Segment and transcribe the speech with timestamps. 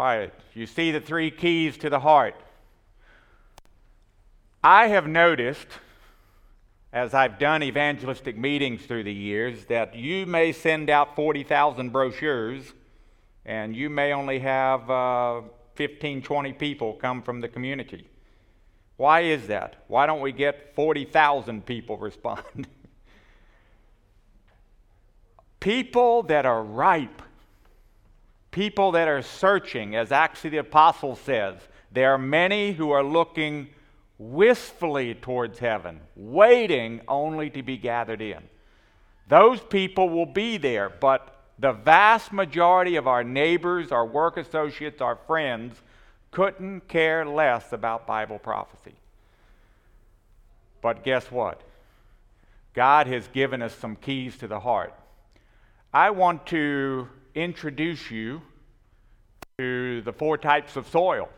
[0.00, 2.34] All right, you see the three keys to the heart.
[4.64, 5.66] I have noticed,
[6.90, 12.72] as I've done evangelistic meetings through the years, that you may send out 40,000 brochures
[13.44, 15.42] and you may only have uh,
[15.74, 18.08] 15, 20 people come from the community.
[18.96, 19.84] Why is that?
[19.86, 22.68] Why don't we get 40,000 people respond?
[25.60, 27.20] people that are ripe
[28.50, 31.56] people that are searching, as actually the apostle says.
[31.92, 33.68] There are many who are looking
[34.18, 38.42] wistfully towards heaven, waiting only to be gathered in.
[39.28, 45.00] Those people will be there, but the vast majority of our neighbors, our work associates,
[45.00, 45.80] our friends
[46.30, 48.94] couldn't care less about Bible prophecy.
[50.82, 51.60] But guess what?
[52.72, 54.94] God has given us some keys to the heart.
[55.92, 58.42] I want to introduce you
[59.58, 61.28] to the four types of soil.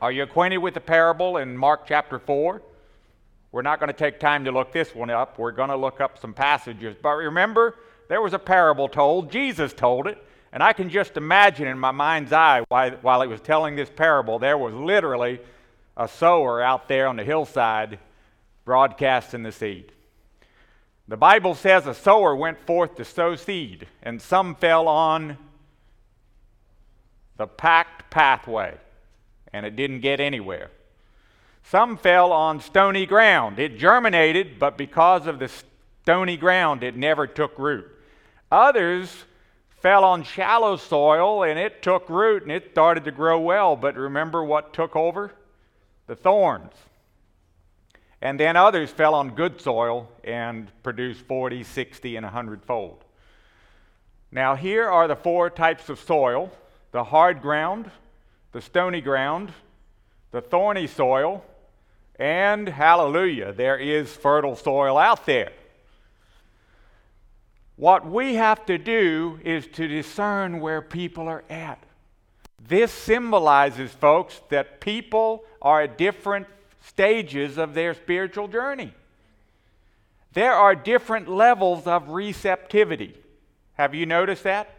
[0.00, 2.62] Are you acquainted with the parable in Mark chapter 4?
[3.50, 5.38] We're not going to take time to look this one up.
[5.38, 6.96] We're going to look up some passages.
[7.00, 7.76] But remember,
[8.08, 9.32] there was a parable told.
[9.32, 10.22] Jesus told it.
[10.52, 13.90] And I can just imagine in my mind's eye while, while he was telling this
[13.90, 15.40] parable, there was literally
[15.96, 17.98] a sower out there on the hillside
[18.64, 19.92] broadcasting the seed.
[21.08, 25.38] The Bible says a sower went forth to sow seed, and some fell on
[27.38, 28.76] the packed pathway,
[29.50, 30.70] and it didn't get anywhere.
[31.64, 33.58] Some fell on stony ground.
[33.58, 35.50] It germinated, but because of the
[36.02, 37.86] stony ground, it never took root.
[38.52, 39.24] Others
[39.80, 43.96] fell on shallow soil, and it took root and it started to grow well, but
[43.96, 45.32] remember what took over?
[46.06, 46.72] The thorns.
[48.20, 53.04] And then others fell on good soil and produced 40, 60, and 100 fold.
[54.32, 56.52] Now, here are the four types of soil
[56.90, 57.90] the hard ground,
[58.52, 59.52] the stony ground,
[60.30, 61.44] the thorny soil,
[62.18, 65.52] and hallelujah, there is fertile soil out there.
[67.76, 71.80] What we have to do is to discern where people are at.
[72.66, 76.48] This symbolizes, folks, that people are at different
[76.80, 78.92] stages of their spiritual journey.
[80.32, 83.14] There are different levels of receptivity.
[83.74, 84.74] Have you noticed that?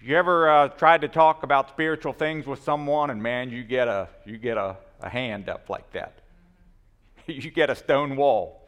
[0.00, 3.88] You ever uh, tried to talk about spiritual things with someone, and man, you get
[3.88, 6.20] a you get a, a hand up like that.
[7.26, 8.62] you get a stone wall.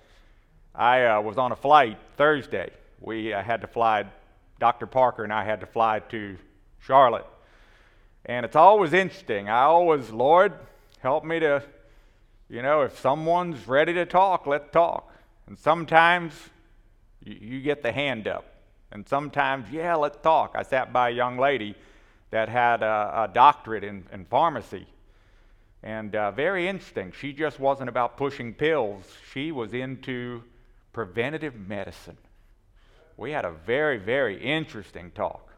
[0.75, 2.71] I uh, was on a flight Thursday.
[3.01, 4.07] We uh, had to fly.
[4.59, 4.87] Dr.
[4.87, 6.37] Parker and I had to fly to
[6.81, 7.27] Charlotte,
[8.27, 9.49] and it's always interesting.
[9.49, 10.55] I always, Lord,
[11.01, 11.63] help me to,
[12.49, 15.13] you know, if someone's ready to talk, let's talk.
[15.47, 16.33] And sometimes
[17.25, 18.45] you, you get the hand up.
[18.91, 20.53] And sometimes, yeah, let's talk.
[20.55, 21.75] I sat by a young lady
[22.31, 24.87] that had a, a doctorate in, in, pharmacy.
[25.83, 27.13] And uh, very interesting.
[27.19, 30.43] She just wasn't about pushing pills, she was into
[30.93, 32.17] preventative medicine.
[33.17, 35.53] We had a very, very interesting talk.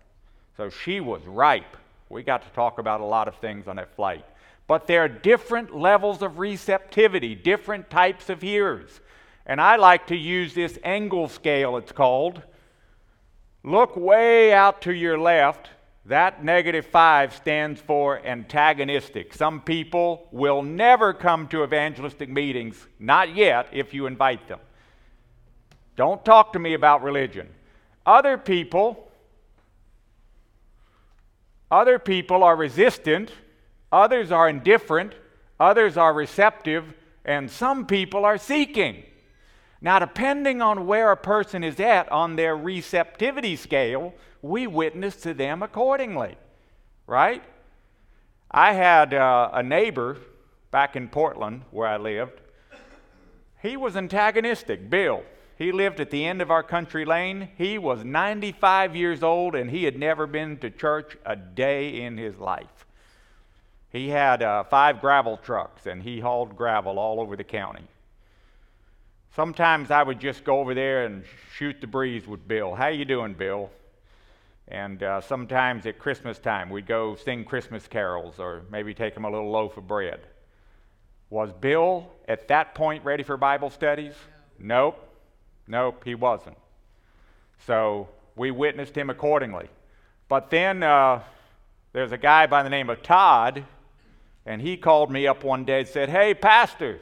[0.56, 1.76] So she was ripe.
[2.08, 4.24] We got to talk about a lot of things on that flight.
[4.70, 9.00] But there are different levels of receptivity, different types of hearers.
[9.44, 12.40] And I like to use this Engel scale, it's called.
[13.64, 15.70] Look way out to your left.
[16.04, 19.34] That negative five stands for antagonistic.
[19.34, 24.60] Some people will never come to evangelistic meetings, not yet, if you invite them.
[25.96, 27.48] Don't talk to me about religion.
[28.06, 29.10] Other people,
[31.72, 33.32] other people are resistant
[33.92, 35.14] Others are indifferent,
[35.58, 39.02] others are receptive, and some people are seeking.
[39.80, 45.34] Now, depending on where a person is at on their receptivity scale, we witness to
[45.34, 46.36] them accordingly,
[47.06, 47.42] right?
[48.50, 50.18] I had uh, a neighbor
[50.70, 52.40] back in Portland where I lived.
[53.62, 55.22] He was antagonistic, Bill.
[55.56, 57.50] He lived at the end of our country lane.
[57.58, 62.16] He was 95 years old and he had never been to church a day in
[62.16, 62.79] his life.
[63.90, 67.86] He had uh, five gravel trucks and he hauled gravel all over the county.
[69.34, 72.74] Sometimes I would just go over there and shoot the breeze with Bill.
[72.74, 73.70] How you doing, Bill?
[74.68, 79.24] And uh, sometimes at Christmas time, we'd go sing Christmas carols or maybe take him
[79.24, 80.20] a little loaf of bread.
[81.28, 84.14] Was Bill at that point ready for Bible studies?
[84.58, 85.08] Nope.
[85.66, 86.56] Nope, he wasn't.
[87.66, 89.68] So we witnessed him accordingly.
[90.28, 91.22] But then uh,
[91.92, 93.64] there's a guy by the name of Todd
[94.46, 97.00] and he called me up one day and said, Hey, Pastor,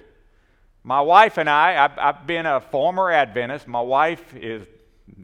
[0.83, 3.67] my wife and I, I've, I've been a former Adventist.
[3.67, 4.63] My wife is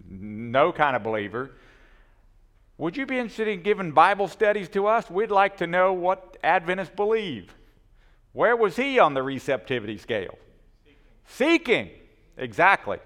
[0.09, 1.53] no kind of believer.
[2.79, 5.09] Would you be interested in giving Bible studies to us?
[5.09, 7.55] We'd like to know what Adventists believe.
[8.33, 10.37] Where was he on the receptivity scale?
[11.27, 11.87] Seeking.
[11.87, 11.91] Seeking.
[12.37, 12.99] Exactly.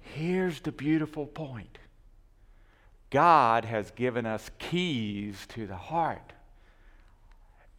[0.00, 1.78] Here's the beautiful point
[3.10, 6.32] God has given us keys to the heart.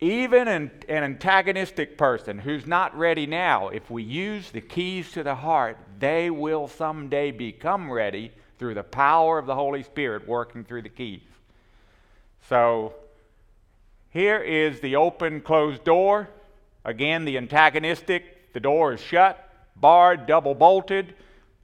[0.01, 5.21] Even an, an, antagonistic person who's not ready now, if we use the keys to
[5.21, 10.63] the heart, they will someday become ready through the power of the Holy Spirit working
[10.63, 11.21] through the keys.
[12.49, 12.95] So
[14.09, 16.29] here is the open closed door.
[16.83, 21.13] Again, the antagonistic, the door is shut, barred, double bolted.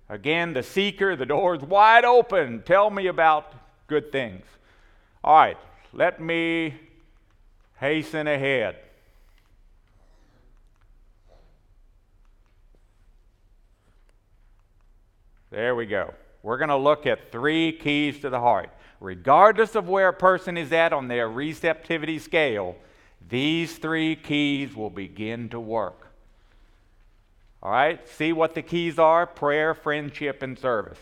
[0.09, 2.61] Again, the seeker, the door is wide open.
[2.61, 3.51] Tell me about
[3.87, 4.45] good things.
[5.23, 5.57] All right,
[5.91, 6.75] let me
[7.77, 8.77] hasten ahead.
[15.49, 16.13] There we go.
[16.43, 18.69] We're going to look at three keys to the heart.
[18.99, 22.75] Regardless of where a person is at on their receptivity scale,
[23.27, 26.07] these three keys will begin to work.
[27.61, 30.99] All right, see what the keys are prayer, friendship, and service.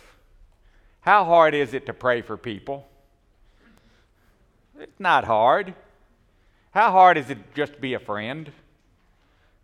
[1.01, 2.87] How hard is it to pray for people?
[4.79, 5.73] It's not hard.
[6.75, 8.51] How hard is it just to be a friend?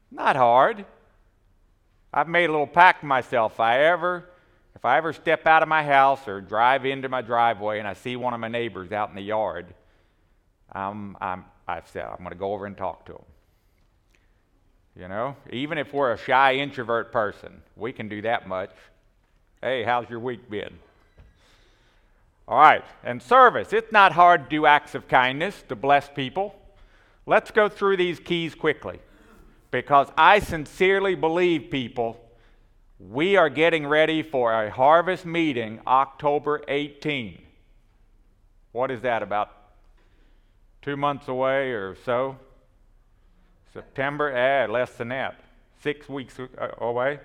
[0.10, 0.86] Not hard.
[2.14, 3.56] I've made a little pact myself.
[3.56, 4.30] If I ever
[4.78, 7.94] if I ever step out of my house or drive into my driveway and I
[7.94, 9.74] see one of my neighbors out in the yard,
[10.72, 13.22] I'm, I'm, I've said, I'm going to go over and talk to them.
[14.96, 18.72] You know, even if we're a shy introvert person, we can do that much.
[19.62, 20.80] Hey, how's your week been?
[22.48, 23.74] All right, and service.
[23.74, 26.56] It's not hard to do acts of kindness to bless people.
[27.26, 29.00] Let's go through these keys quickly
[29.70, 32.20] because I sincerely believe, people,
[33.00, 37.42] we are getting ready for a harvest meeting October 18.
[38.72, 39.52] What is that, about
[40.82, 42.38] two months away or so?
[43.74, 44.32] September?
[44.32, 45.40] Eh, less than that.
[45.82, 46.38] Six weeks
[46.80, 47.20] away.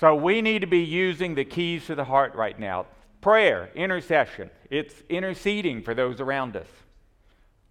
[0.00, 2.86] So we need to be using the keys to the heart right now.
[3.20, 4.50] Prayer, intercession.
[4.70, 6.66] It's interceding for those around us.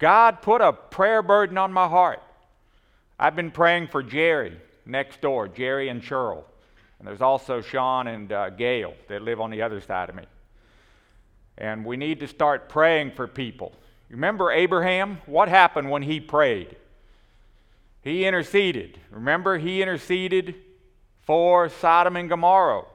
[0.02, 2.20] God put a prayer burden on my heart.
[3.20, 6.42] I've been praying for Jerry next door, Jerry and Cheryl.
[6.98, 10.24] And there's also Sean and uh, Gail that live on the other side of me.
[11.56, 13.76] And we need to start praying for people.
[14.10, 15.18] Remember Abraham?
[15.26, 16.74] What happened when he prayed?
[18.00, 18.98] He interceded.
[19.12, 20.56] Remember, he interceded
[21.20, 22.86] for Sodom and Gomorrah.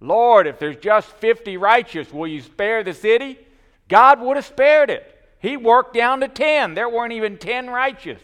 [0.00, 3.38] Lord, if there's just 50 righteous, will you spare the city?
[3.86, 5.18] God would have spared it.
[5.40, 6.74] He worked down to 10.
[6.74, 8.20] There weren't even 10 righteous.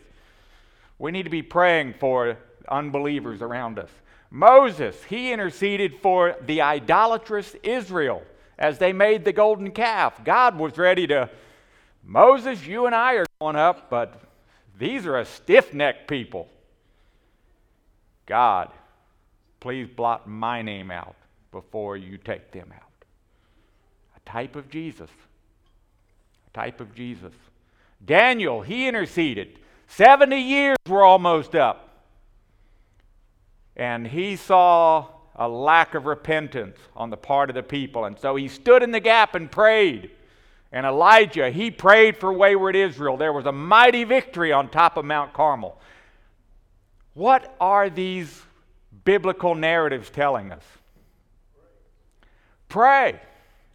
[0.99, 2.37] We need to be praying for
[2.69, 3.91] unbelievers around us.
[4.31, 8.23] Moses, he interceded for the idolatrous Israel
[8.59, 10.23] as they made the golden calf.
[10.25, 11.31] God was ready to,
[12.05, 14.21] Moses, you and I are going up, but
[14.79, 16.49] these are a stiff necked people.
[18.27, 18.71] God,
[19.61, 21.15] please blot my name out
[21.53, 22.83] before you take them out.
[24.17, 25.11] A type of Jesus.
[26.57, 27.35] Type of Jesus.
[28.03, 29.59] Daniel, he interceded.
[29.89, 31.87] 70 years were almost up
[33.77, 38.07] and he saw a lack of repentance on the part of the people.
[38.07, 40.13] And so he stood in the gap and prayed.
[40.73, 43.19] And Elijah, he prayed for wayward Israel.
[43.19, 45.79] There was a mighty victory on top of Mount Carmel.
[47.13, 48.43] What are these
[49.05, 50.65] biblical narratives telling us?
[52.71, 53.21] Pray.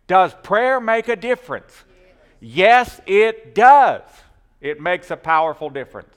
[0.08, 1.86] Does prayer make a difference?
[2.42, 4.02] Yes, it does.
[4.60, 6.14] It makes a powerful difference.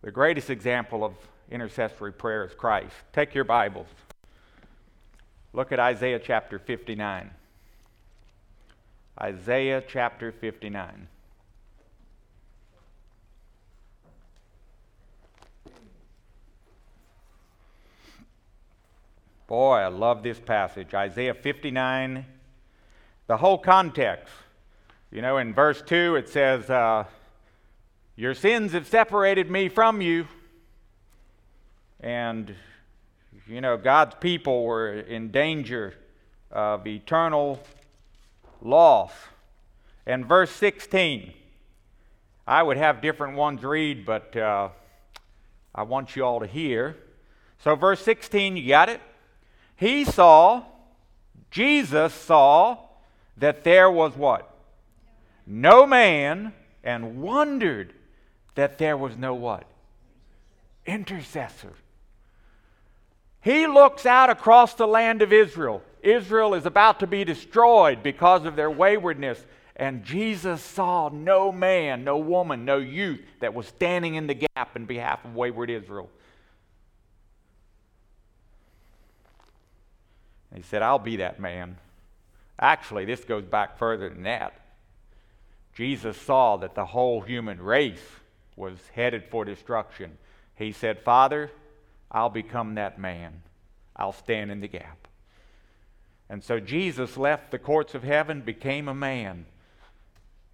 [0.00, 1.12] The greatest example of
[1.50, 2.94] intercessory prayer is Christ.
[3.12, 3.88] Take your Bibles.
[5.52, 7.30] Look at Isaiah chapter 59.
[9.20, 11.08] Isaiah chapter 59.
[19.48, 20.92] Boy, I love this passage.
[20.92, 22.26] Isaiah 59,
[23.28, 24.30] the whole context.
[25.10, 27.04] You know, in verse 2, it says, uh,
[28.14, 30.28] your sins have separated me from you.
[32.00, 32.54] And,
[33.46, 35.94] you know, God's people were in danger
[36.50, 37.58] of eternal
[38.60, 39.12] loss.
[40.04, 41.32] And verse 16,
[42.46, 44.68] I would have different ones read, but uh,
[45.74, 46.98] I want you all to hear.
[47.64, 49.00] So, verse 16, you got it?
[49.78, 50.64] He saw,
[51.52, 52.78] Jesus saw
[53.36, 54.52] that there was what?
[55.46, 57.92] No man, and wondered
[58.56, 59.64] that there was no what?
[60.84, 61.72] Intercessor.
[63.40, 65.82] He looks out across the land of Israel.
[66.02, 69.44] Israel is about to be destroyed because of their waywardness.
[69.76, 74.74] And Jesus saw no man, no woman, no youth that was standing in the gap
[74.74, 76.10] in behalf of wayward Israel.
[80.54, 81.76] He said, I'll be that man.
[82.58, 84.60] Actually, this goes back further than that.
[85.74, 88.04] Jesus saw that the whole human race
[88.56, 90.18] was headed for destruction.
[90.56, 91.50] He said, Father,
[92.10, 93.42] I'll become that man.
[93.94, 95.06] I'll stand in the gap.
[96.28, 99.46] And so Jesus left the courts of heaven, became a man,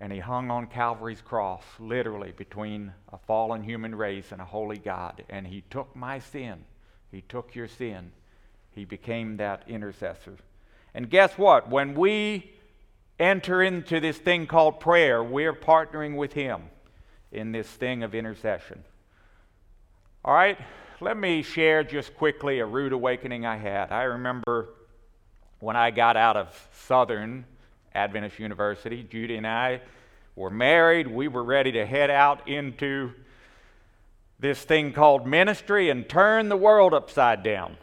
[0.01, 4.77] and he hung on Calvary's cross, literally between a fallen human race and a holy
[4.77, 5.25] God.
[5.31, 6.65] And he took my sin,
[7.11, 8.13] he took your sin.
[8.75, 10.37] He became that intercessor.
[10.95, 11.69] And guess what?
[11.69, 12.53] When we
[13.19, 16.63] enter into this thing called prayer, we're partnering with him
[17.31, 18.85] in this thing of intercession.
[20.25, 20.59] All right,
[21.01, 23.93] let me share just quickly a rude awakening I had.
[23.93, 24.71] I remember
[25.61, 27.45] when I got out of Southern
[27.95, 29.81] Adventist University, Judy and I
[30.37, 31.07] were married.
[31.07, 33.13] We were ready to head out into
[34.39, 37.77] this thing called ministry and turn the world upside down.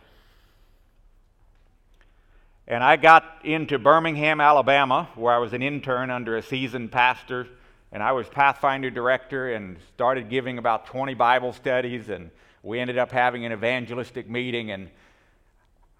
[2.67, 7.47] And I got into Birmingham, Alabama, where I was an intern under a seasoned pastor.
[7.91, 12.09] And I was Pathfinder director and started giving about 20 Bible studies.
[12.09, 12.31] And
[12.63, 14.71] we ended up having an evangelistic meeting.
[14.71, 14.89] And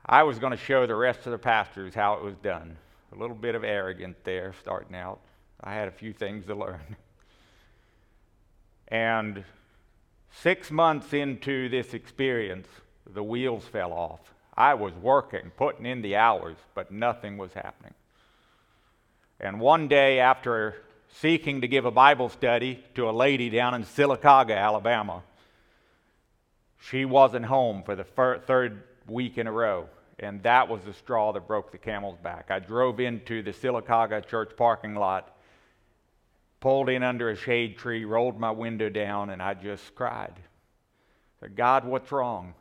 [0.06, 2.78] I was going to show the rest of the pastors how it was done.
[3.12, 5.20] A little bit of arrogance there starting out.
[5.64, 6.96] I had a few things to learn.
[8.88, 9.46] And
[10.42, 12.68] six months into this experience,
[13.14, 14.20] the wheels fell off.
[14.56, 17.94] I was working, putting in the hours, but nothing was happening.
[19.40, 20.76] And one day, after
[21.14, 25.24] seeking to give a Bible study to a lady down in Sylacauga, Alabama,
[26.80, 29.88] she wasn't home for the fir- third week in a row.
[30.20, 32.52] And that was the straw that broke the camel's back.
[32.52, 35.36] I drove into the Sylacauga church parking lot,
[36.60, 40.34] pulled in under a shade tree, rolled my window down, and I just cried.
[40.36, 42.54] I said, God, what's wrong?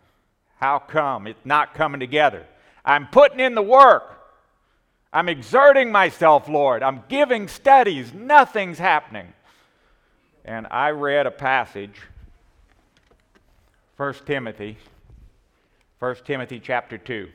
[0.61, 2.47] How come it's not coming together?
[2.85, 4.19] I'm putting in the work.
[5.13, 6.83] I'm exerting myself, Lord.
[6.83, 8.13] I'm giving studies.
[8.13, 9.33] Nothing's happening.
[10.45, 11.97] And I read a passage,
[13.97, 14.77] 1 Timothy,
[15.99, 17.29] 1 Timothy chapter 2.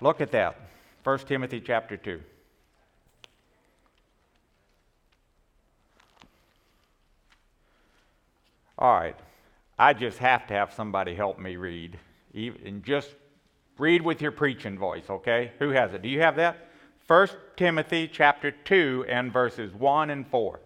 [0.00, 0.56] Look at that.
[1.04, 2.20] 1 Timothy chapter 2.
[8.78, 9.16] All right.
[9.78, 11.98] I just have to have somebody help me read.
[12.34, 13.14] And just
[13.78, 15.52] read with your preaching voice, okay?
[15.60, 16.02] Who has it?
[16.02, 16.68] Do you have that?
[17.06, 20.60] 1 Timothy chapter 2 and verses 1 and 4.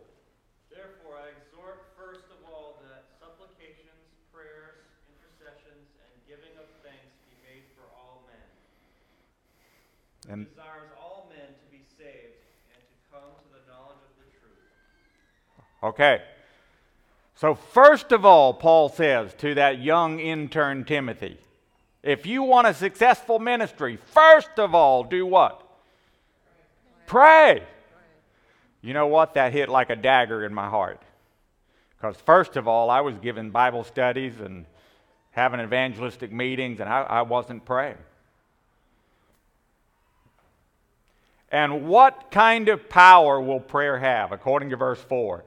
[0.73, 4.01] Therefore, I exhort first of all that supplications,
[4.33, 8.49] prayers, intercessions, and giving of thanks be made for all men.
[10.33, 12.41] And desires all men to be saved
[12.75, 14.67] and to come to the knowledge of the truth.
[15.85, 16.25] Okay.
[17.43, 21.39] So, first of all, Paul says to that young intern Timothy,
[22.01, 25.61] if you want a successful ministry, first of all, do what?
[27.07, 27.65] Pray.
[28.81, 29.35] You know what?
[29.35, 31.03] That hit like a dagger in my heart.
[31.97, 34.65] Because, first of all, I was giving Bible studies and
[35.33, 37.99] having evangelistic meetings, and I, I wasn't praying.
[41.51, 45.45] And what kind of power will prayer have, according to verse 4?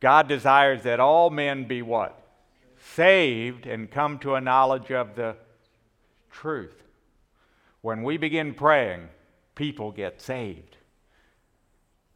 [0.00, 2.16] God desires that all men be what?
[2.94, 5.36] Saved and come to a knowledge of the
[6.30, 6.82] truth.
[7.82, 9.08] When we begin praying,
[9.54, 10.78] people get saved.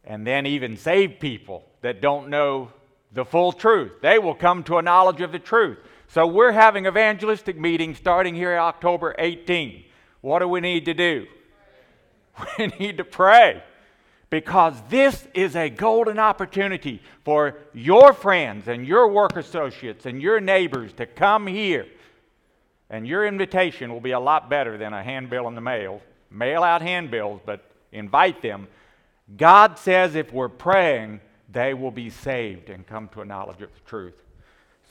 [0.03, 2.71] And then, even saved people that don't know
[3.11, 5.79] the full truth, they will come to a knowledge of the truth.
[6.07, 9.83] So, we're having evangelistic meetings starting here October 18.
[10.21, 11.27] What do we need to do?
[12.59, 13.63] We need to pray
[14.35, 20.41] because this is a golden opportunity for your friends and your work associates and your
[20.41, 21.85] neighbors to come here.
[22.89, 26.01] And your invitation will be a lot better than a handbill in the mail.
[26.29, 27.63] Mail out handbills, but
[27.93, 28.67] invite them.
[29.37, 33.73] God says if we're praying, they will be saved and come to a knowledge of
[33.73, 34.21] the truth.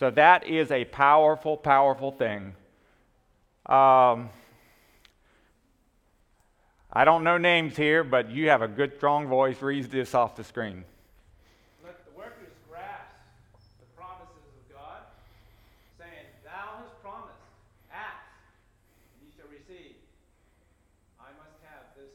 [0.01, 2.55] So that is a powerful, powerful thing.
[3.67, 4.31] Um,
[6.97, 9.61] I don't know names here, but you have a good, strong voice.
[9.61, 10.85] Read this off the screen.
[11.83, 13.11] Let the workers grasp
[13.81, 15.03] the promises of God,
[15.99, 17.43] saying, Thou hast promised,
[17.93, 18.23] ask,
[19.11, 19.97] and ye shall receive.
[21.19, 22.15] I must have this,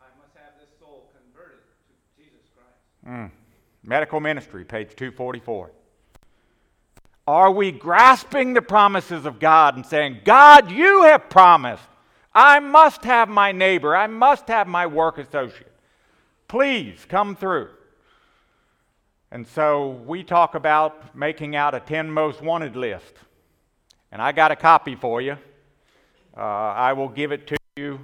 [0.00, 2.78] I must have this soul converted to Jesus Christ.
[3.04, 3.32] Mm.
[3.82, 5.72] Medical Ministry, page 244.
[7.26, 11.89] Are we grasping the promises of God and saying, God, you have promised.
[12.32, 13.96] I must have my neighbor.
[13.96, 15.72] I must have my work associate.
[16.48, 17.68] Please come through.
[19.32, 23.14] And so we talk about making out a 10 most wanted list.
[24.10, 25.36] And I got a copy for you.
[26.36, 28.00] Uh, I will give it to you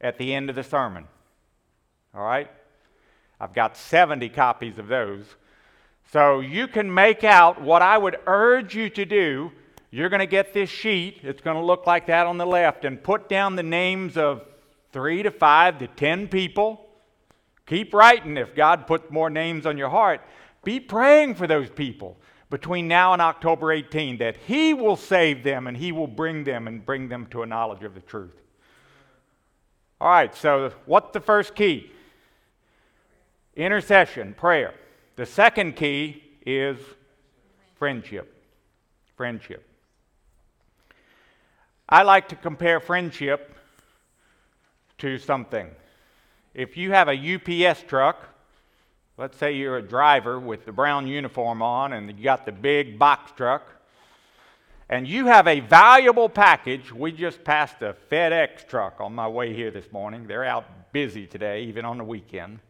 [0.00, 1.06] at the end of the sermon.
[2.14, 2.50] All right?
[3.40, 5.24] I've got 70 copies of those.
[6.12, 9.52] So you can make out what I would urge you to do.
[9.96, 11.20] You're going to get this sheet.
[11.22, 14.44] It's going to look like that on the left and put down the names of
[14.92, 16.86] three to five to ten people.
[17.64, 20.20] Keep writing if God puts more names on your heart.
[20.64, 22.18] Be praying for those people
[22.50, 26.68] between now and October 18 that He will save them and He will bring them
[26.68, 28.36] and bring them to a knowledge of the truth.
[29.98, 31.90] All right, so what's the first key?
[33.54, 34.74] Intercession, prayer.
[35.16, 36.76] The second key is
[37.78, 38.44] friendship.
[39.16, 39.66] Friendship.
[41.88, 43.54] I like to compare friendship
[44.98, 45.70] to something.
[46.52, 48.24] If you have a UPS truck,
[49.16, 52.98] let's say you're a driver with the brown uniform on and you got the big
[52.98, 53.70] box truck,
[54.88, 56.92] and you have a valuable package.
[56.92, 60.26] We just passed a FedEx truck on my way here this morning.
[60.26, 62.60] They're out busy today, even on the weekend.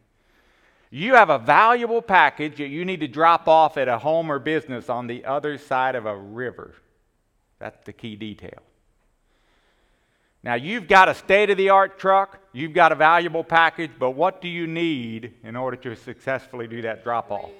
[0.90, 4.38] You have a valuable package that you need to drop off at a home or
[4.38, 6.74] business on the other side of a river.
[7.58, 8.62] That's the key detail.
[10.42, 14.10] Now, you've got a state of the art truck, you've got a valuable package, but
[14.12, 17.50] what do you need in order to successfully do that drop off?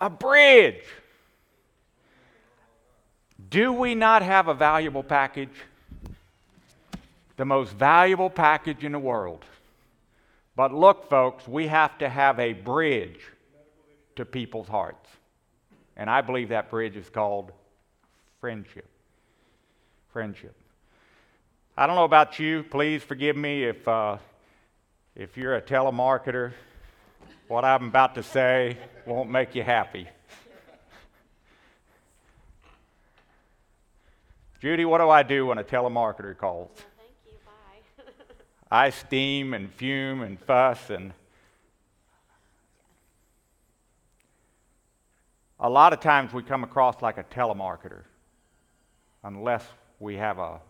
[0.00, 0.82] A bridge.
[3.50, 5.54] Do we not have a valuable package?
[7.36, 9.44] The most valuable package in the world.
[10.56, 13.20] But look, folks, we have to have a bridge
[14.16, 15.08] to people's hearts.
[15.96, 17.52] And I believe that bridge is called
[18.40, 18.88] friendship.
[20.12, 20.54] Friendship.
[21.74, 22.64] I don't know about you.
[22.64, 24.18] Please forgive me if, uh,
[25.16, 26.52] if you're a telemarketer.
[27.48, 30.06] What I'm about to say won't make you happy.
[34.60, 36.68] Judy, what do I do when a telemarketer calls?
[36.76, 37.32] No, thank you.
[37.46, 38.04] Bye.
[38.70, 41.14] I steam and fume and fuss and
[45.58, 48.02] a lot of times we come across like a telemarketer
[49.24, 49.64] unless
[49.98, 50.60] we have a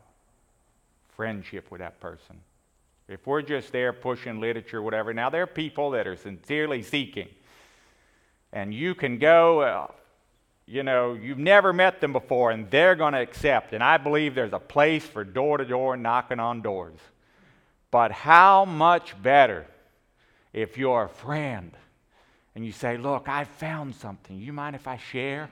[1.23, 2.41] friendship with that person.
[3.07, 7.29] If we're just there pushing literature, whatever, now there are people that are sincerely seeking.
[8.53, 9.87] And you can go, uh,
[10.67, 13.73] you know, you've never met them before, and they're going to accept.
[13.73, 16.99] And I believe there's a place for door to door knocking on doors.
[17.93, 19.69] But how much better
[20.53, 21.71] if you're a friend
[22.57, 24.41] and you say, Look, I found something.
[24.41, 25.51] You mind if I share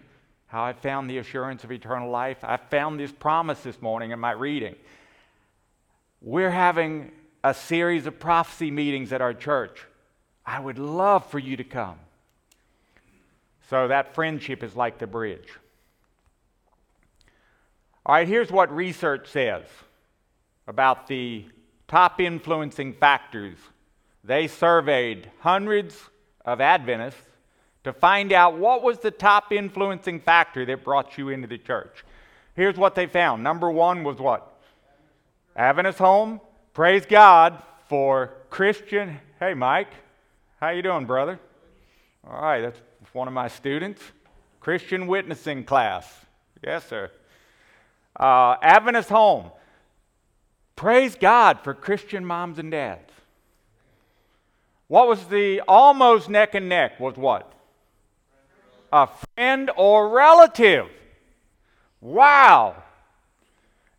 [0.48, 2.38] how I found the assurance of eternal life?
[2.42, 4.74] I found this promise this morning in my reading.
[6.22, 9.86] We're having a series of prophecy meetings at our church.
[10.44, 11.98] I would love for you to come.
[13.70, 15.48] So that friendship is like the bridge.
[18.04, 19.64] All right, here's what research says
[20.66, 21.44] about the
[21.88, 23.56] top influencing factors.
[24.24, 25.96] They surveyed hundreds
[26.44, 27.22] of Adventists
[27.84, 32.04] to find out what was the top influencing factor that brought you into the church.
[32.54, 33.42] Here's what they found.
[33.42, 34.49] Number one was what?
[35.60, 36.40] Adventist home.
[36.72, 39.20] Praise God for Christian.
[39.38, 39.92] Hey, Mike.
[40.58, 41.38] How you doing, brother?
[42.26, 42.80] All right, that's
[43.12, 44.00] one of my students.
[44.60, 46.10] Christian witnessing class.
[46.64, 47.10] Yes, sir.
[48.18, 49.50] Uh, Adventist home.
[50.76, 53.12] Praise God for Christian moms and dads.
[54.88, 57.52] What was the almost neck and neck was what?
[58.94, 60.88] A friend or relative.
[62.00, 62.82] Wow.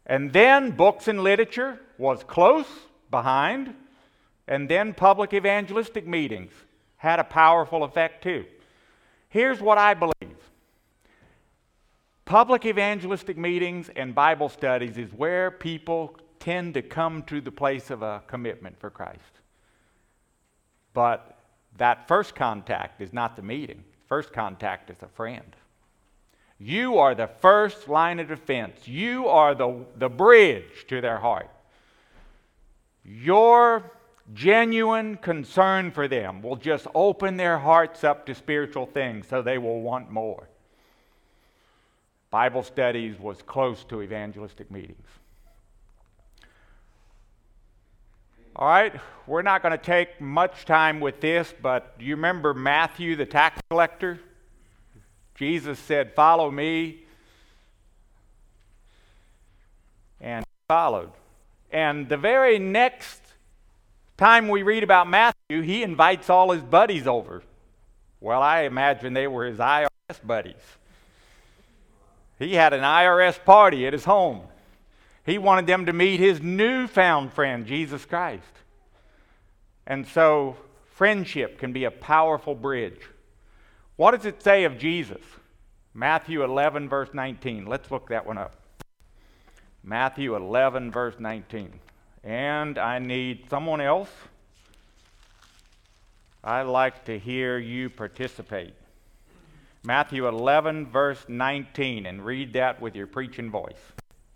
[0.05, 2.67] And then books and literature was close
[3.09, 3.75] behind.
[4.47, 6.51] And then public evangelistic meetings
[6.97, 8.45] had a powerful effect too.
[9.29, 10.11] Here's what I believe
[12.25, 17.89] public evangelistic meetings and Bible studies is where people tend to come to the place
[17.89, 19.19] of a commitment for Christ.
[20.93, 21.37] But
[21.77, 25.55] that first contact is not the meeting, first contact is a friend.
[26.63, 28.87] You are the first line of defense.
[28.87, 31.49] You are the, the bridge to their heart.
[33.03, 33.91] Your
[34.35, 39.57] genuine concern for them will just open their hearts up to spiritual things so they
[39.57, 40.47] will want more.
[42.29, 45.07] Bible studies was close to evangelistic meetings.
[48.55, 48.93] All right,
[49.25, 53.25] we're not going to take much time with this, but do you remember Matthew, the
[53.25, 54.19] tax collector?
[55.41, 56.99] Jesus said, Follow me.
[60.19, 61.09] And he followed.
[61.71, 63.19] And the very next
[64.17, 67.41] time we read about Matthew, he invites all his buddies over.
[68.19, 69.89] Well, I imagine they were his IRS
[70.23, 70.61] buddies.
[72.37, 74.41] He had an IRS party at his home.
[75.25, 78.43] He wanted them to meet his newfound friend, Jesus Christ.
[79.87, 80.57] And so,
[80.91, 83.01] friendship can be a powerful bridge.
[84.01, 85.21] What does it say of Jesus?
[85.93, 87.67] Matthew 11, verse 19.
[87.67, 88.55] Let's look that one up.
[89.83, 91.71] Matthew 11, verse 19.
[92.23, 94.09] And I need someone else.
[96.43, 98.73] I'd like to hear you participate.
[99.83, 103.83] Matthew 11, verse 19, and read that with your preaching voice.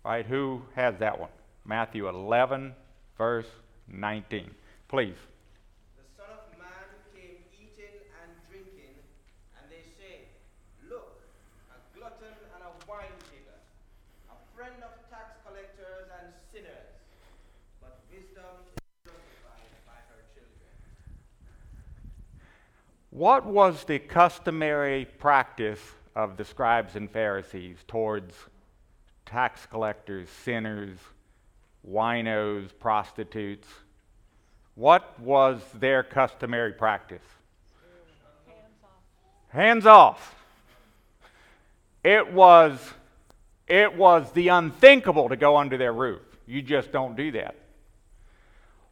[0.04, 1.30] All right, who has that one?
[1.64, 2.72] Matthew 11,
[3.18, 3.48] verse
[3.88, 4.48] 19.
[4.86, 5.16] Please.
[23.16, 25.80] What was the customary practice
[26.14, 28.34] of the scribes and Pharisees towards
[29.24, 30.98] tax collectors, sinners,
[31.82, 33.66] winos, prostitutes?
[34.74, 37.22] What was their customary practice?
[38.44, 39.48] Hands off.
[39.48, 40.34] Hands off.
[42.04, 42.78] It was,
[43.66, 46.20] it was the unthinkable to go under their roof.
[46.46, 47.56] You just don't do that.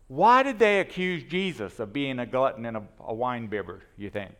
[0.08, 4.10] Why did they accuse Jesus of being a glutton and a, a wine bibber, you
[4.10, 4.32] think?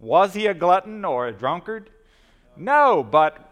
[0.00, 1.90] Was he a glutton or a drunkard?
[2.56, 3.50] No, but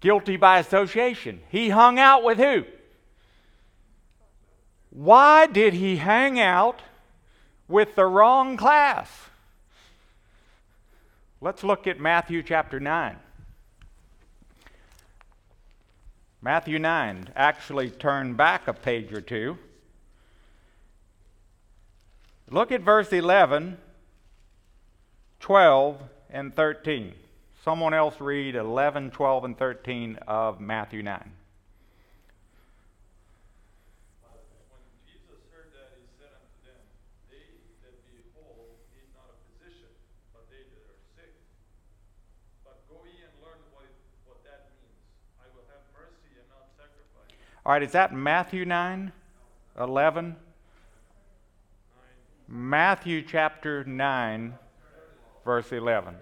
[0.00, 1.40] guilty by association.
[1.48, 2.64] He hung out with who?
[4.90, 6.80] Why did he hang out
[7.68, 9.08] with the wrong class?
[11.40, 13.16] Let's look at Matthew chapter 9.
[16.44, 19.56] Matthew 9, actually turn back a page or two.
[22.50, 23.78] Look at verse 11,
[25.38, 27.12] 12, and 13.
[27.64, 31.30] Someone else read 11, 12, and 13 of Matthew 9.
[47.64, 49.12] All right, is that Matthew 9,
[49.78, 50.36] 11?
[52.48, 54.54] Matthew chapter 9,
[55.44, 56.16] verse 11.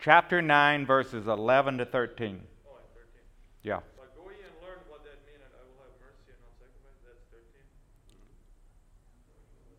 [0.00, 2.40] Chapter 9, verses 11 to 13.
[3.62, 3.80] Yeah.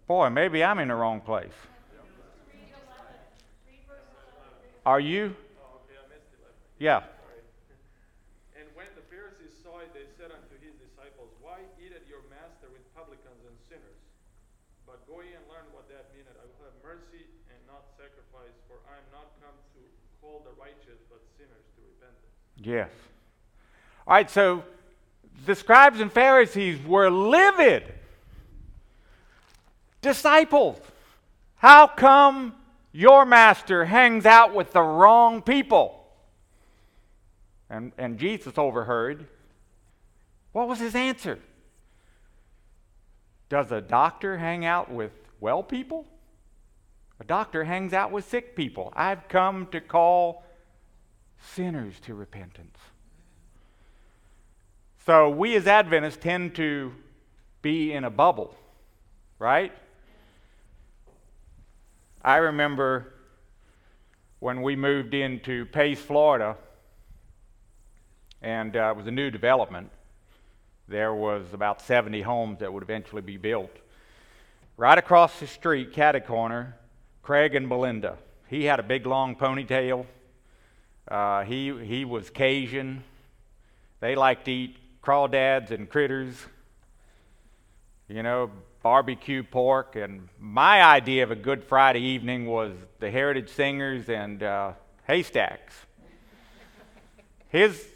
[0.06, 1.52] Boy, maybe I'm in the wrong place.
[4.86, 5.34] Are you?
[6.80, 7.06] Yeah.
[8.58, 12.70] And when the Pharisees saw it, they said unto his disciples, Why eateth your master
[12.74, 14.02] with publicans and sinners?
[14.86, 16.36] But go ye and learn what that meaneth.
[16.38, 19.82] I will have mercy and not sacrifice, for I am not come to
[20.22, 22.34] call the righteous, but sinners to repentance.
[22.62, 22.92] Yes.
[24.08, 24.64] All right, so
[25.46, 27.84] the scribes and Pharisees were livid.
[30.02, 30.80] Disciples,
[31.56, 32.56] how come
[32.92, 36.03] your master hangs out with the wrong people?
[37.74, 39.26] And, and Jesus overheard,
[40.52, 41.40] what was his answer?
[43.50, 46.06] Does a doctor hang out with well people?
[47.20, 48.94] A doctor hangs out with sick people.
[48.96, 50.46] I've come to call
[51.42, 52.78] sinners to repentance.
[55.08, 56.94] So we as Adventists tend to
[57.64, 58.56] be in a bubble,
[59.40, 59.72] right?
[62.24, 63.16] I remember
[64.40, 66.56] when we moved into Pace, Florida
[68.44, 69.90] and uh, it was a new development.
[70.88, 73.72] There was about 70 homes that would eventually be built.
[74.76, 76.76] Right across the street, catty corner,
[77.22, 78.18] Craig and Belinda.
[78.50, 80.06] He had a big long ponytail.
[81.08, 83.04] Uh, he, he was Cajun.
[84.02, 86.36] They liked to eat crawdads and critters,
[88.10, 88.52] you know,
[88.82, 89.96] barbecue pork.
[89.96, 94.74] And my idea of a good Friday evening was the Heritage Singers and uh,
[95.06, 95.74] haystacks.
[97.48, 97.93] His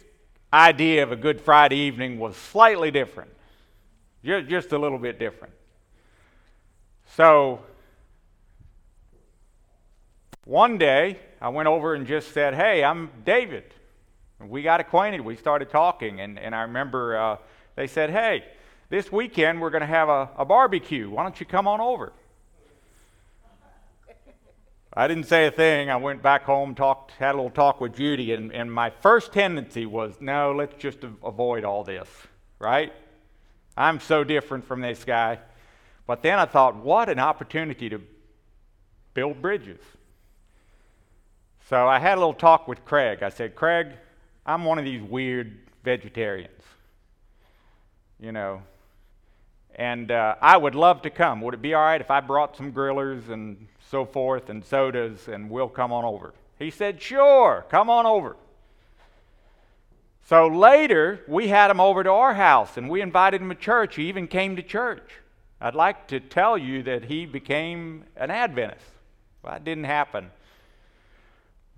[0.52, 3.30] idea of a Good Friday evening was slightly different,
[4.24, 5.54] just a little bit different.
[7.16, 7.60] So,
[10.44, 13.64] one day, I went over and just said, Hey, I'm David.
[14.40, 15.20] And we got acquainted.
[15.20, 16.20] We started talking.
[16.20, 17.36] And, and I remember uh,
[17.76, 18.44] they said, Hey,
[18.88, 21.10] this weekend we're going to have a, a barbecue.
[21.10, 22.12] Why don't you come on over?
[24.92, 25.90] I didn't say a thing.
[25.90, 29.32] I went back home, talked, had a little talk with Judy, and, and my first
[29.32, 32.08] tendency was, no, let's just avoid all this,
[32.58, 32.92] right?
[33.76, 35.38] I'm so different from this guy.
[36.06, 38.00] But then I thought, what an opportunity to
[39.14, 39.80] build bridges.
[41.68, 43.22] So I had a little talk with Craig.
[43.22, 43.88] I said, Craig,
[44.46, 46.62] I'm one of these weird vegetarians.
[48.18, 48.62] You know,
[49.78, 51.40] and uh, I would love to come.
[51.40, 55.28] Would it be all right if I brought some grillers and so forth and sodas
[55.28, 56.34] and we'll come on over?
[56.58, 58.36] He said, Sure, come on over.
[60.26, 63.94] So later, we had him over to our house and we invited him to church.
[63.94, 65.08] He even came to church.
[65.60, 68.84] I'd like to tell you that he became an Adventist.
[69.42, 70.30] Well, that didn't happen.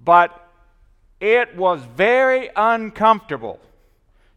[0.03, 0.49] But
[1.21, 3.61] it was very uncomfortable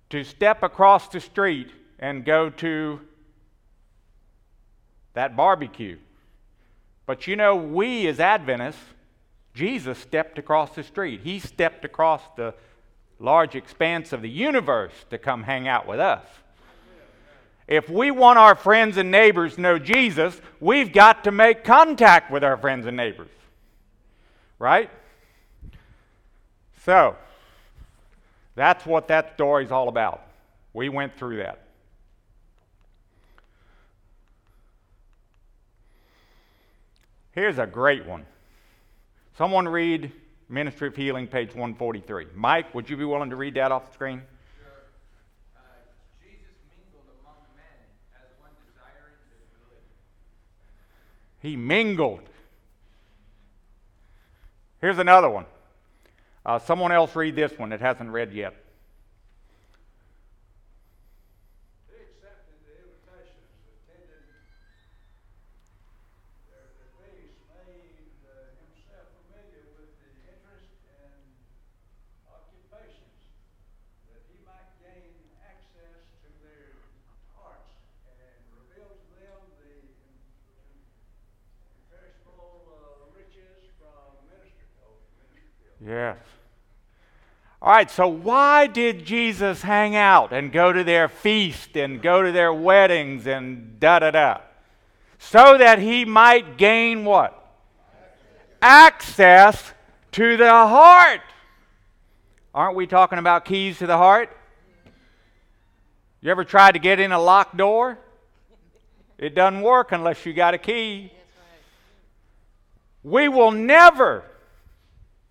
[0.10, 3.00] to step across the street and go to
[5.14, 5.98] that barbecue.
[7.06, 8.82] But you know, we as Adventists,
[9.54, 11.22] Jesus stepped across the street.
[11.24, 12.54] He stepped across the
[13.20, 16.26] large expanse of the universe to come hang out with us.
[17.68, 22.30] If we want our friends and neighbors to know Jesus, we've got to make contact
[22.32, 23.30] with our friends and neighbors.
[24.60, 24.90] Right?
[26.86, 27.16] So,
[28.56, 30.22] that's what that story's all about.
[30.74, 31.63] We went through that.
[37.34, 38.26] Here's a great one.
[39.38, 40.12] Someone read
[40.50, 42.28] Ministry of Healing, page 143.
[42.36, 44.22] Mike, would you be willing to read that off the screen?
[44.62, 44.72] Sure.
[46.22, 47.66] Jesus mingled among men
[48.14, 49.82] as one desiring disability.
[51.42, 52.30] he mingled.
[54.80, 55.46] Here's another one.
[56.46, 58.54] Uh, someone else read this one that hasn't read yet.
[85.86, 86.18] Yes.
[87.62, 92.22] All right, so why did Jesus hang out and go to their feast and go
[92.22, 94.38] to their weddings and da da da?
[95.20, 97.40] So that he might gain what?
[98.62, 99.74] Access
[100.14, 101.20] to the heart.
[102.54, 104.30] Aren't we talking about keys to the heart?
[106.22, 107.98] You ever tried to get in a locked door?
[109.18, 111.12] It doesn't work unless you got a key.
[113.04, 114.24] We will never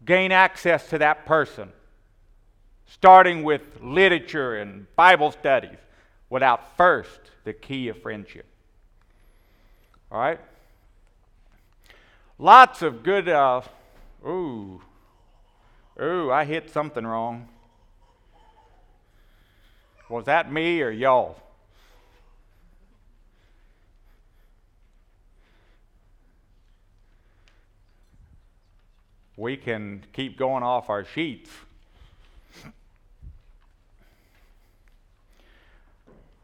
[0.05, 1.73] gain access to that person,
[2.95, 5.79] starting with literature and Bible studies,
[6.29, 8.47] without first the key of friendship.
[10.11, 10.41] All right?
[12.39, 13.63] Lots of good, uh,
[14.27, 14.81] ooh,
[16.01, 17.49] ooh, I hit something wrong.
[20.09, 21.43] Was that me or y'all?
[29.43, 31.51] we can keep going off our sheets.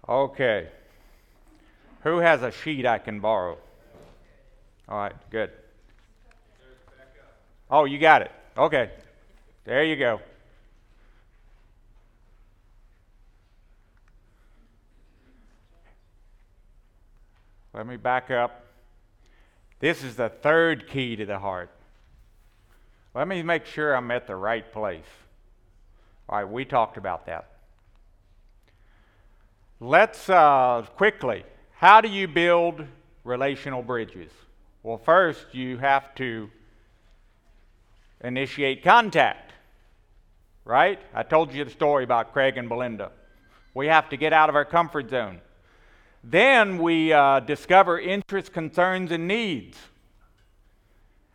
[0.09, 0.69] Okay.
[2.03, 3.59] Who has a sheet I can borrow?
[4.89, 5.51] All right, good.
[7.71, 8.33] Oh, you got it.
[8.57, 8.91] Okay.
[9.65, 10.21] There you go.
[17.75, 18.65] Let me back up.
[19.79, 21.71] This is the third key to the heart.
[23.15, 25.05] Let me make sure I'm at the right place.
[26.29, 27.58] All right, we talked about that.
[29.81, 31.45] Let's uh, quickly,
[31.77, 32.85] how do you build
[33.23, 34.33] relational bridges?
[34.83, 36.51] Well, first, you have to
[38.21, 39.53] initiate contact,
[40.65, 40.99] right?
[41.15, 43.13] I told you the story about Craig and Belinda.
[43.73, 45.41] We have to get out of our comfort zone.
[46.25, 49.79] Then we uh, discover interests, concerns, and needs.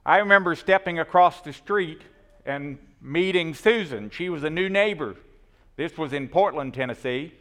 [0.06, 2.02] I remember stepping across the street
[2.46, 4.10] and meeting Susan.
[4.10, 5.16] She was a new neighbor.
[5.78, 7.32] This was in Portland, Tennessee.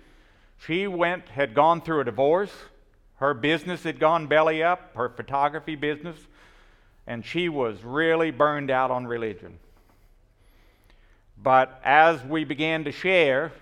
[0.66, 2.52] She went, had gone through a divorce.
[3.16, 6.16] Her business had gone belly up, her photography business,
[7.06, 9.58] and she was really burned out on religion.
[11.42, 13.52] But as we began to share,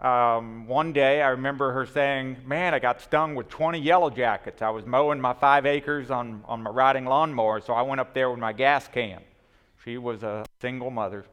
[0.00, 4.62] um, one day I remember her saying, Man, I got stung with 20 yellow jackets.
[4.62, 8.14] I was mowing my five acres on, on my riding lawnmower, so I went up
[8.14, 9.20] there with my gas can.
[9.84, 11.24] She was a single mother.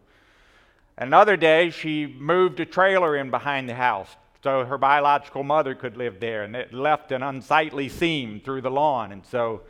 [0.98, 5.98] Another day, she moved a trailer in behind the house so her biological mother could
[5.98, 9.12] live there, and it left an unsightly seam through the lawn.
[9.12, 9.62] And so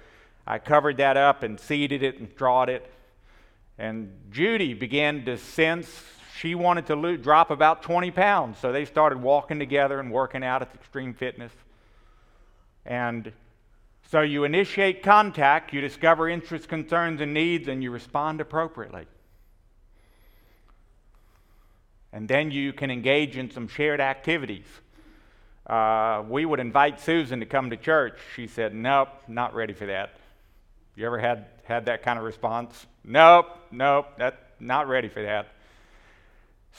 [0.45, 2.91] I covered that up and seeded it and strawed it.
[3.77, 6.03] And Judy began to sense
[6.37, 8.59] she wanted to lose, drop about 20 pounds.
[8.59, 11.53] So they started walking together and working out at Extreme Fitness.
[12.85, 13.31] And
[14.11, 19.05] so you initiate contact, you discover interests, concerns, and needs, and you respond appropriately.
[22.15, 24.65] And then you can engage in some shared activities.
[25.67, 28.17] Uh, we would invite Susan to come to church.
[28.37, 30.15] She said, Nope, not ready for that.
[30.95, 32.85] You ever had, had that kind of response?
[33.03, 35.49] Nope, nope, that's not ready for that.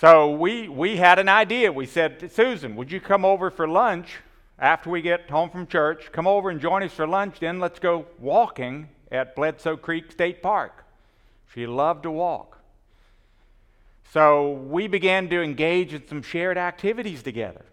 [0.01, 1.71] So we, we had an idea.
[1.71, 4.17] We said, Susan, would you come over for lunch
[4.59, 6.09] after we get home from church?
[6.13, 10.43] Come over and join us for lunch, then let's go walking at Bledsoe Creek State
[10.43, 10.87] Park.
[11.53, 12.56] She loved to walk.
[14.13, 17.65] So we began to engage in some shared activities together.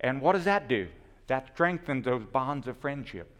[0.00, 0.88] And what does that do?
[1.26, 3.30] That strengthens those bonds of friendship.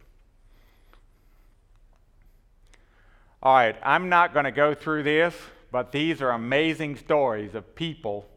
[3.41, 5.35] All right, I'm not going to go through this,
[5.71, 8.27] but these are amazing stories of people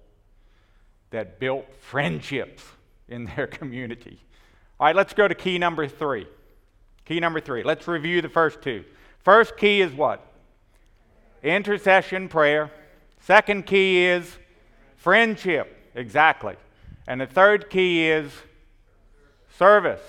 [1.11, 2.63] that built friendships
[3.09, 4.21] in their community.
[4.79, 6.27] All right, let's go to key number three.
[7.05, 7.63] Key number three.
[7.63, 8.85] Let's review the first two.
[9.21, 10.27] First key is what?
[11.43, 12.71] Intercession, prayer.
[13.21, 14.39] Second key is
[14.97, 15.91] friendship.
[15.95, 16.57] Exactly.
[17.07, 18.31] And the third key is
[19.59, 20.03] service,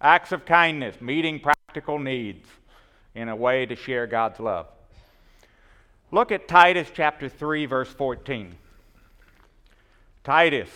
[0.00, 2.48] acts of kindness, meeting practical needs
[3.14, 4.66] in a way to share God's love.
[6.10, 8.54] Look at Titus chapter 3, verse 14.
[10.22, 10.68] Titus,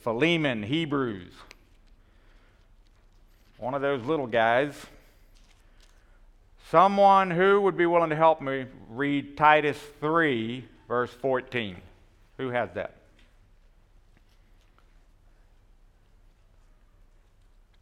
[0.00, 1.32] Philemon, Hebrews.
[3.58, 4.74] One of those little guys.
[6.70, 11.78] Someone who would be willing to help me read Titus 3, verse 14.
[12.36, 12.92] Who has that?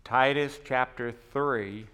[0.04, 1.86] Titus chapter 3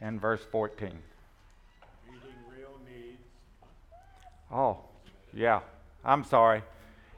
[0.00, 0.88] and verse 14.
[0.88, 3.20] Meeting real needs.
[4.52, 4.78] Oh,
[5.32, 5.60] yeah.
[6.04, 6.64] I'm sorry.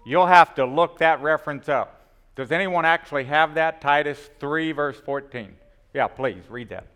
[0.05, 2.03] You'll have to look that reference up.
[2.37, 3.81] Does anyone actually have that?
[3.81, 5.57] Titus 3, verse 14.
[5.95, 6.87] Yeah, please, read that.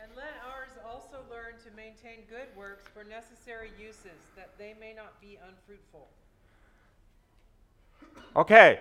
[0.00, 4.22] And let ours also learn to maintain good works for necessary uses,
[4.58, 6.08] they may not be unfruitful.
[8.34, 8.80] Okay.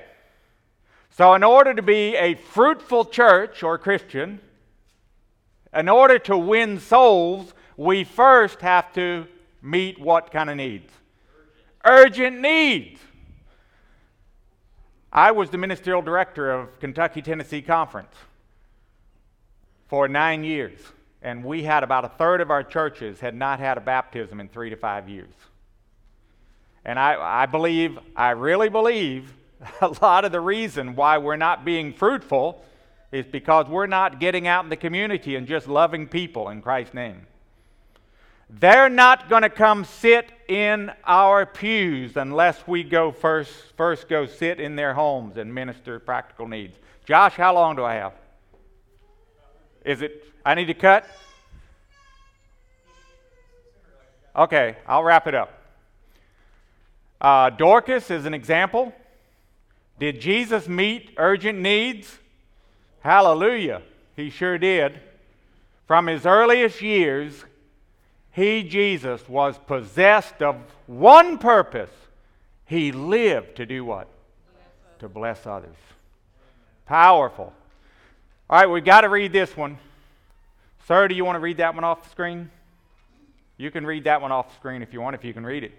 [1.10, 4.40] So, in order to be a fruitful church or Christian,
[5.74, 9.28] in order to win souls, we first have to
[9.62, 10.92] meet what kind of needs?
[11.86, 13.00] Urgent, Urgent needs.
[15.12, 18.14] I was the ministerial director of Kentucky Tennessee Conference
[19.88, 20.80] for nine years,
[21.22, 24.50] and we had about a third of our churches had not had a baptism in
[24.50, 25.34] three to five years.
[26.86, 29.34] And I, I believe, I really believe,
[29.82, 32.64] a lot of the reason why we're not being fruitful
[33.12, 36.94] is because we're not getting out in the community and just loving people in Christ's
[36.94, 37.26] name.
[38.50, 44.28] They're not going to come sit in our pews unless we go first, first go
[44.28, 46.78] sit in their homes and minister practical needs.
[47.06, 48.14] Josh, how long do I have?
[49.84, 51.08] Is it, I need to cut?
[54.36, 55.65] Okay, I'll wrap it up.
[57.20, 58.94] Uh, Dorcas is an example.
[60.00, 62.18] Did Jesus meet urgent needs?
[63.02, 63.82] Hallelujah.
[64.16, 65.00] He sure did.
[65.88, 67.46] From his earliest years,
[68.32, 71.92] he, Jesus, was possessed of one purpose.
[72.66, 74.08] He lived to do what?
[74.54, 75.76] Bless to bless others.
[76.86, 77.54] Powerful.
[78.50, 79.78] All right, we've got to read this one.
[80.88, 82.50] Sir, do you want to read that one off the screen?
[83.58, 85.64] You can read that one off the screen if you want, if you can read
[85.64, 85.72] it.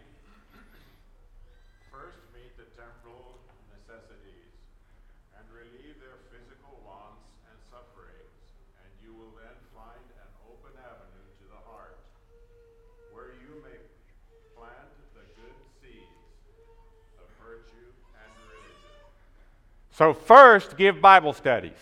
[19.96, 21.78] So, first, give Bible studies.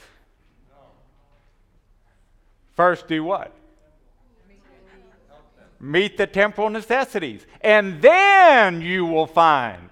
[2.76, 3.52] First, do what?
[5.80, 7.44] Meet the temporal necessities.
[7.60, 9.90] And then you will find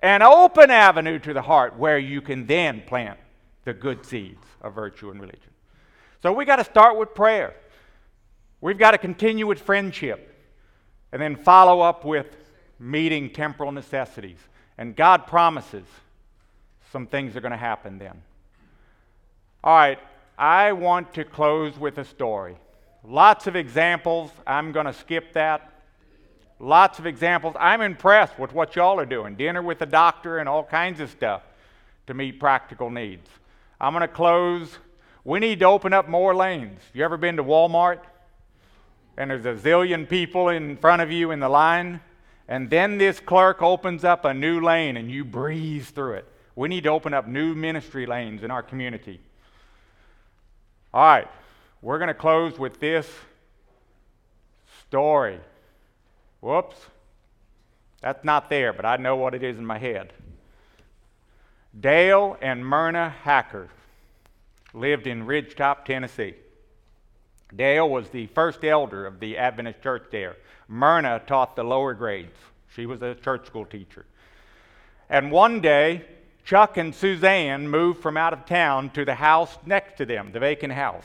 [0.00, 3.18] an open avenue to the heart where you can then plant
[3.64, 5.50] the good seeds of virtue and religion.
[6.22, 7.56] So, we got to start with prayer.
[8.60, 10.40] We've got to continue with friendship
[11.10, 12.28] and then follow up with
[12.78, 14.38] meeting temporal necessities.
[14.78, 15.86] And God promises
[16.92, 18.22] some things are going to happen then.
[19.62, 19.98] All right,
[20.38, 22.56] I want to close with a story.
[23.04, 24.30] Lots of examples.
[24.46, 25.72] I'm going to skip that.
[26.58, 27.54] Lots of examples.
[27.58, 31.10] I'm impressed with what y'all are doing dinner with the doctor and all kinds of
[31.10, 31.42] stuff
[32.06, 33.28] to meet practical needs.
[33.80, 34.78] I'm going to close.
[35.24, 36.80] We need to open up more lanes.
[36.94, 38.00] You ever been to Walmart?
[39.16, 42.00] and there's a zillion people in front of you in the line,
[42.48, 46.28] and then this clerk opens up a new lane and you breeze through it.
[46.56, 49.20] We need to open up new ministry lanes in our community.
[50.92, 51.28] All right,
[51.82, 53.08] we're going to close with this
[54.88, 55.38] story.
[56.40, 56.76] Whoops.
[58.00, 60.12] That's not there, but I know what it is in my head.
[61.78, 63.68] Dale and Myrna Hacker
[64.72, 66.34] lived in Ridgetop, Tennessee.
[67.54, 70.36] Dale was the first elder of the Adventist church there.
[70.68, 72.36] Myrna taught the lower grades.
[72.74, 74.06] She was a church school teacher.
[75.08, 76.04] And one day,
[76.46, 80.38] Chuck and Suzanne moved from out of town to the house next to them, the
[80.38, 81.04] vacant house.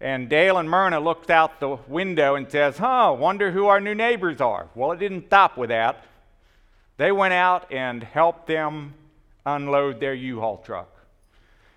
[0.00, 3.94] And Dale and Myrna looked out the window and says, "Huh, wonder who our new
[3.94, 6.02] neighbors are." Well, it didn't stop with that.
[6.96, 8.94] They went out and helped them
[9.46, 10.90] unload their U-Haul truck.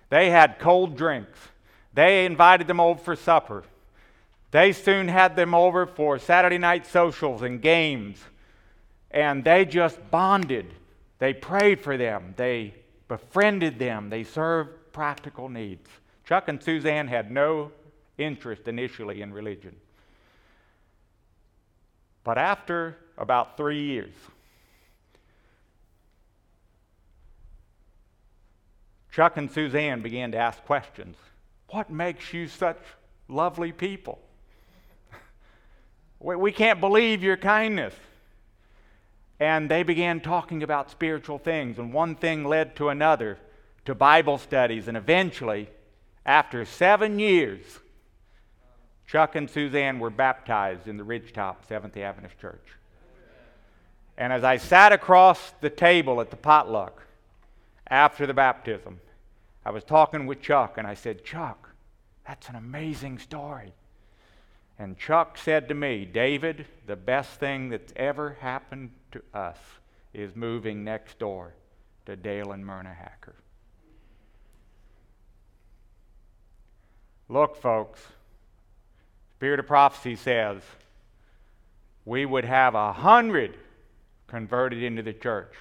[0.08, 1.38] They had cold drinks.
[1.94, 3.62] They invited them over for supper.
[4.50, 8.24] They soon had them over for Saturday night socials and games.
[9.12, 10.74] And they just bonded.
[11.18, 12.34] They prayed for them.
[12.36, 12.74] They
[13.08, 14.10] befriended them.
[14.10, 15.88] They served practical needs.
[16.24, 17.72] Chuck and Suzanne had no
[18.16, 19.76] interest initially in religion.
[22.22, 24.12] But after about three years,
[29.10, 31.16] Chuck and Suzanne began to ask questions.
[31.70, 32.78] What makes you such
[33.28, 34.20] lovely people?
[36.20, 37.94] We can't believe your kindness.
[39.40, 43.38] And they began talking about spiritual things, and one thing led to another,
[43.84, 45.68] to Bible studies, and eventually,
[46.26, 47.60] after seven years,
[49.06, 52.66] Chuck and Suzanne were baptized in the Ridgetop Seventh Avenue Church.
[54.18, 57.04] And as I sat across the table at the potluck
[57.86, 59.00] after the baptism,
[59.64, 61.70] I was talking with Chuck, and I said, Chuck,
[62.26, 63.72] that's an amazing story.
[64.78, 69.58] And Chuck said to me, David, the best thing that's ever happened to us
[70.12, 71.54] is moving next door
[72.06, 73.34] to Dale and Myrna Hacker.
[77.28, 78.00] Look, folks,
[79.36, 80.62] Spirit of Prophecy says
[82.04, 83.56] we would have a hundred
[84.26, 85.52] converted into the church,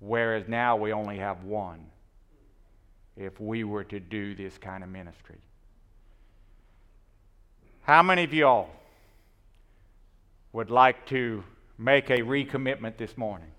[0.00, 1.86] whereas now we only have one
[3.16, 5.38] if we were to do this kind of ministry.
[7.82, 8.68] How many of y'all
[10.52, 11.44] would like to
[11.78, 13.50] make a recommitment this morning?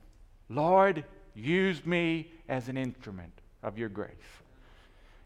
[0.50, 1.04] Lord,
[1.36, 4.12] use me as an instrument of your grace.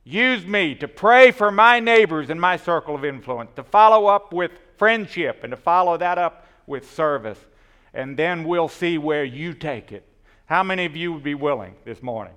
[0.04, 4.34] Use me to pray for my neighbors in my circle of influence, to follow up
[4.34, 7.39] with friendship, and to follow that up with service.
[7.94, 10.08] And then we'll see where you take it.
[10.46, 12.34] How many of you would be willing this morning?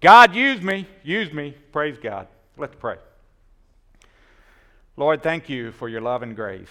[0.00, 1.56] God, use me, use me.
[1.72, 2.28] Praise God.
[2.58, 2.96] Let's pray.
[4.96, 6.68] Lord, thank you for your love and grace.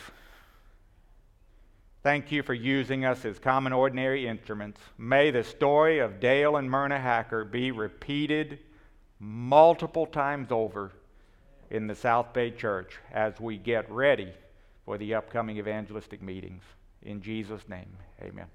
[2.06, 4.80] Thank you for using us as common, ordinary instruments.
[4.96, 8.60] May the story of Dale and Myrna Hacker be repeated
[9.18, 10.92] multiple times over
[11.72, 14.32] in the South Bay Church as we get ready
[14.86, 16.62] for the upcoming evangelistic meetings.
[17.02, 18.46] In Jesus' name, amen.